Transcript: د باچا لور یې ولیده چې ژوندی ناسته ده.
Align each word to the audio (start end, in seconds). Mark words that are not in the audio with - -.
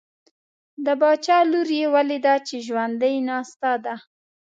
د 0.85 0.87
باچا 1.01 1.37
لور 1.51 1.69
یې 1.79 1.85
ولیده 1.93 2.35
چې 2.47 2.55
ژوندی 2.65 3.15
ناسته 3.29 3.71
ده. 3.83 3.95